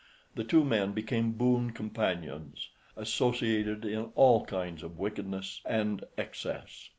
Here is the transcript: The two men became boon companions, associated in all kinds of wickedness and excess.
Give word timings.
The 0.33 0.43
two 0.43 0.63
men 0.65 0.93
became 0.93 1.33
boon 1.33 1.73
companions, 1.73 2.69
associated 2.97 3.85
in 3.85 4.05
all 4.15 4.47
kinds 4.47 4.81
of 4.81 4.97
wickedness 4.97 5.61
and 5.63 6.03
excess. 6.17 6.89